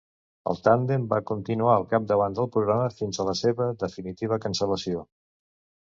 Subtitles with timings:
[0.51, 5.05] El tàndem va continuar al capdavant del programa fins a la seva definitiva cancel·lació.